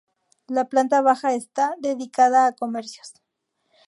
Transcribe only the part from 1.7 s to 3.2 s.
dedicada a comercios.